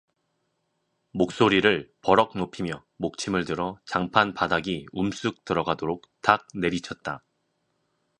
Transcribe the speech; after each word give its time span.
목소리를 1.11 1.93
버럭 2.01 2.35
높이며 2.35 2.83
목침을 2.97 3.45
들어 3.45 3.79
장판 3.85 4.33
바닥이 4.33 4.87
움쑥 4.93 5.45
들어가도록 5.45 6.07
탁 6.23 6.47
내리쳤다. 6.55 7.23